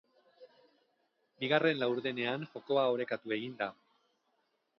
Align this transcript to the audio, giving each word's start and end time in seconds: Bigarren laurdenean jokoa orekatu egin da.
Bigarren 1.43 1.79
laurdenean 1.83 2.47
jokoa 2.55 2.87
orekatu 2.95 3.37
egin 3.37 3.55
da. 3.61 3.71